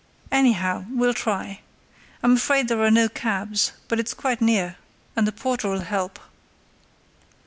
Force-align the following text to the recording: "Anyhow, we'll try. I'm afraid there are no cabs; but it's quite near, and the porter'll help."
"Anyhow, 0.31 0.85
we'll 0.89 1.13
try. 1.13 1.59
I'm 2.23 2.33
afraid 2.35 2.67
there 2.67 2.81
are 2.81 2.89
no 2.89 3.07
cabs; 3.07 3.73
but 3.87 3.99
it's 3.99 4.15
quite 4.15 4.41
near, 4.41 4.77
and 5.15 5.27
the 5.27 5.31
porter'll 5.31 5.81
help." 5.81 6.17